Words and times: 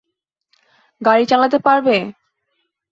গাড়ি 1.01 1.23
চালাতে 1.31 1.57
পারবে? 1.65 1.95